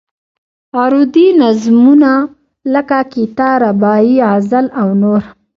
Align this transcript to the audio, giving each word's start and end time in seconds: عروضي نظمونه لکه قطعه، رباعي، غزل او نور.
عروضي 0.79 1.25
نظمونه 1.41 2.13
لکه 2.73 2.99
قطعه، 3.13 3.51
رباعي، 3.63 4.15
غزل 4.29 4.65
او 4.79 4.87
نور. 5.01 5.21